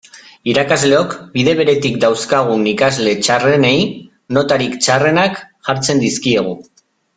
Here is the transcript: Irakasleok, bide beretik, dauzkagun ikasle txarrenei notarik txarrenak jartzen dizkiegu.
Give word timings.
Irakasleok, 0.51 1.11
bide 1.35 1.53
beretik, 1.59 1.99
dauzkagun 2.05 2.65
ikasle 2.71 3.13
txarrenei 3.27 3.75
notarik 4.39 4.81
txarrenak 4.87 5.41
jartzen 5.71 6.05
dizkiegu. 6.09 6.61